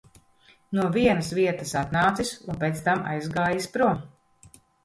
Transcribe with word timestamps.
No 0.77 0.85
vienas 0.95 1.29
vietas 1.39 1.75
atnācis 1.83 2.33
un 2.55 2.59
pēc 2.65 2.83
tam 2.89 3.07
aizgājis 3.15 3.73
prom. 3.77 4.05